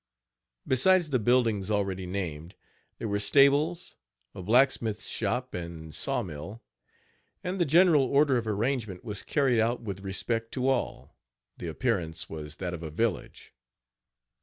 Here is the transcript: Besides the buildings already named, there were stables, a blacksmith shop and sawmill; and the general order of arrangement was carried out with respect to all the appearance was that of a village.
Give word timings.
Besides 0.67 1.11
the 1.11 1.19
buildings 1.19 1.69
already 1.69 2.07
named, 2.07 2.55
there 2.97 3.07
were 3.07 3.19
stables, 3.19 3.93
a 4.33 4.41
blacksmith 4.41 5.03
shop 5.05 5.53
and 5.53 5.93
sawmill; 5.93 6.63
and 7.43 7.61
the 7.61 7.65
general 7.65 8.05
order 8.05 8.35
of 8.39 8.47
arrangement 8.47 9.03
was 9.03 9.21
carried 9.21 9.59
out 9.59 9.81
with 9.83 9.99
respect 9.99 10.51
to 10.53 10.67
all 10.67 11.15
the 11.59 11.67
appearance 11.67 12.27
was 12.27 12.55
that 12.55 12.73
of 12.73 12.81
a 12.81 12.89
village. 12.89 13.53